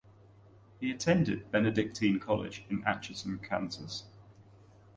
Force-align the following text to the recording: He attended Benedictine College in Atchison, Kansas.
He 0.79 0.89
attended 0.89 1.51
Benedictine 1.51 2.19
College 2.19 2.65
in 2.71 2.83
Atchison, 2.87 3.37
Kansas. 3.37 4.05